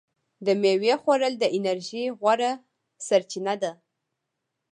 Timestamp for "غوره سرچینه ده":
2.19-3.71